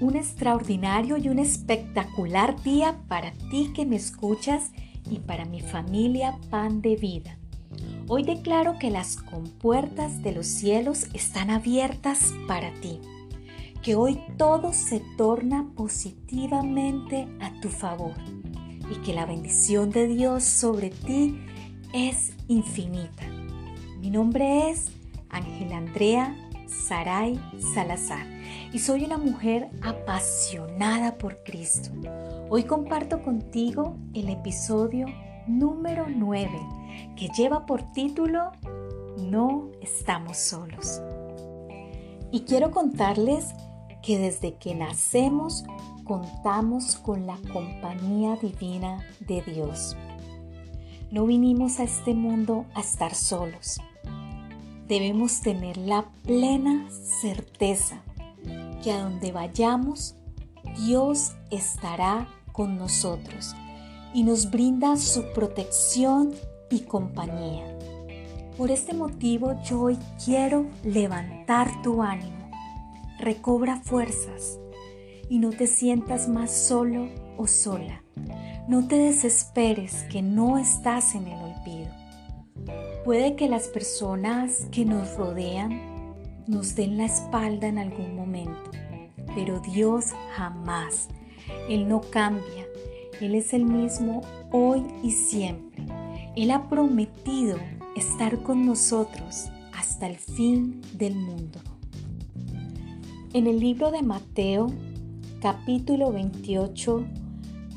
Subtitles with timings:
[0.00, 4.72] un extraordinario y un espectacular día para ti que me escuchas
[5.08, 7.36] y para mi familia Pan de Vida.
[8.08, 13.00] Hoy declaro que las compuertas de los cielos están abiertas para ti,
[13.82, 18.14] que hoy todo se torna positivamente a tu favor
[18.90, 21.38] y que la bendición de Dios sobre ti
[21.92, 23.26] es infinita.
[24.00, 24.90] Mi nombre es
[25.28, 26.34] Ángela Andrea
[26.66, 27.38] Saray
[27.74, 28.39] Salazar
[28.72, 31.90] y soy una mujer apasionada por Cristo.
[32.48, 35.06] Hoy comparto contigo el episodio
[35.46, 36.50] número 9
[37.16, 38.52] que lleva por título
[39.18, 41.00] No estamos solos.
[42.30, 43.54] Y quiero contarles
[44.02, 45.64] que desde que nacemos
[46.04, 49.96] contamos con la compañía divina de Dios.
[51.10, 53.80] No vinimos a este mundo a estar solos.
[54.86, 58.02] Debemos tener la plena certeza
[58.82, 60.16] que a donde vayamos,
[60.76, 63.54] Dios estará con nosotros
[64.12, 66.32] y nos brinda su protección
[66.70, 67.64] y compañía.
[68.56, 72.50] Por este motivo yo hoy quiero levantar tu ánimo.
[73.18, 74.58] Recobra fuerzas
[75.28, 78.02] y no te sientas más solo o sola.
[78.68, 81.90] No te desesperes que no estás en el olvido.
[83.04, 85.99] Puede que las personas que nos rodean
[86.46, 88.70] nos den la espalda en algún momento,
[89.34, 91.08] pero Dios jamás.
[91.68, 92.66] Él no cambia.
[93.20, 95.84] Él es el mismo hoy y siempre.
[96.36, 97.58] Él ha prometido
[97.96, 101.60] estar con nosotros hasta el fin del mundo.
[103.32, 104.68] En el libro de Mateo,
[105.40, 107.04] capítulo 28,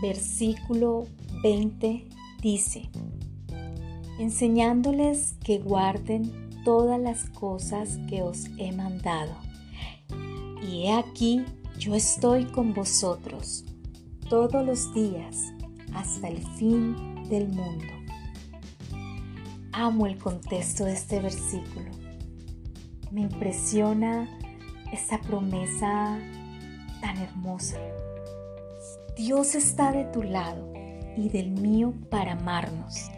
[0.00, 1.06] versículo
[1.42, 2.06] 20,
[2.42, 2.88] dice,
[4.18, 9.34] enseñándoles que guarden todas las cosas que os he mandado.
[10.62, 11.44] Y he aquí,
[11.78, 13.64] yo estoy con vosotros
[14.28, 15.52] todos los días
[15.94, 17.86] hasta el fin del mundo.
[19.72, 21.90] Amo el contexto de este versículo.
[23.10, 24.28] Me impresiona
[24.92, 26.18] esta promesa
[27.00, 27.78] tan hermosa.
[29.16, 30.72] Dios está de tu lado
[31.16, 33.10] y del mío para amarnos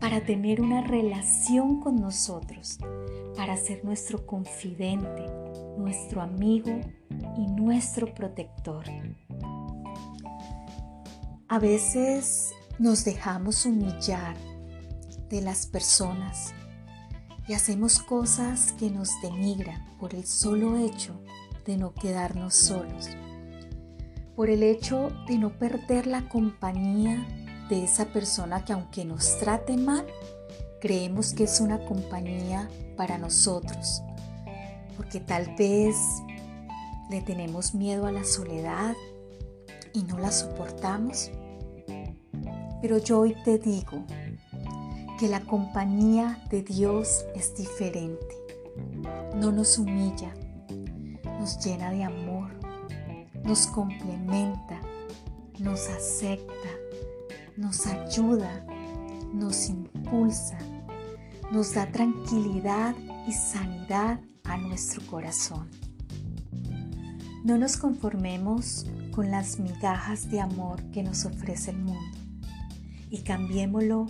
[0.00, 2.78] para tener una relación con nosotros,
[3.36, 5.26] para ser nuestro confidente,
[5.76, 6.80] nuestro amigo
[7.36, 8.84] y nuestro protector.
[11.48, 14.36] A veces nos dejamos humillar
[15.28, 16.54] de las personas
[17.48, 21.20] y hacemos cosas que nos denigran por el solo hecho
[21.64, 23.08] de no quedarnos solos,
[24.36, 27.26] por el hecho de no perder la compañía
[27.68, 30.06] de esa persona que aunque nos trate mal,
[30.80, 34.02] creemos que es una compañía para nosotros,
[34.96, 35.96] porque tal vez
[37.10, 38.94] le tenemos miedo a la soledad
[39.92, 41.30] y no la soportamos.
[42.80, 44.04] Pero yo hoy te digo
[45.18, 48.36] que la compañía de Dios es diferente.
[49.34, 50.32] No nos humilla,
[51.40, 52.50] nos llena de amor,
[53.44, 54.80] nos complementa,
[55.58, 56.68] nos acepta,
[57.58, 58.64] nos ayuda,
[59.34, 60.58] nos impulsa,
[61.50, 62.94] nos da tranquilidad
[63.26, 65.68] y sanidad a nuestro corazón.
[67.44, 72.18] No nos conformemos con las migajas de amor que nos ofrece el mundo
[73.10, 74.06] y cambiémoslo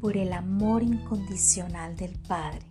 [0.00, 2.64] por el amor incondicional del Padre.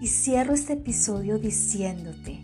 [0.00, 2.40] Y cierro este episodio diciéndote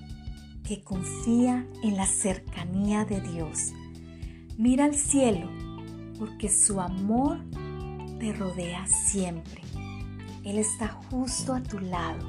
[0.63, 3.73] que confía en la cercanía de Dios.
[4.59, 5.64] Mira al cielo
[6.19, 7.39] porque su amor
[8.19, 9.63] te rodea siempre.
[10.45, 12.27] Él está justo a tu lado,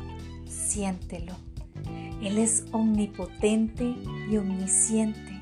[0.48, 1.34] siéntelo.
[2.22, 3.96] Él es omnipotente
[4.30, 5.40] y omnisciente.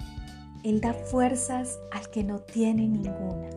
[0.63, 3.49] Él da fuerzas al que no tiene ninguna.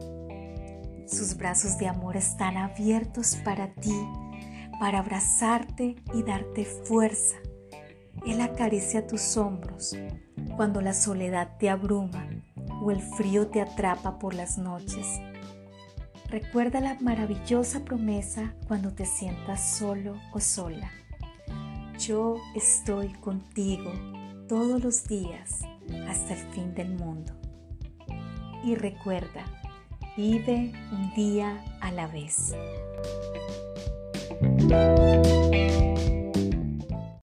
[1.06, 3.96] Sus brazos de amor están abiertos para ti,
[4.78, 7.36] para abrazarte y darte fuerza.
[8.26, 9.96] Él acaricia tus hombros
[10.56, 12.28] cuando la soledad te abruma
[12.82, 15.20] o el frío te atrapa por las noches.
[16.28, 20.90] Recuerda la maravillosa promesa cuando te sientas solo o sola.
[21.98, 23.92] Yo estoy contigo
[24.48, 25.60] todos los días
[26.08, 27.32] hasta el fin del mundo.
[28.64, 29.44] Y recuerda,
[30.16, 32.54] vive un día a la vez.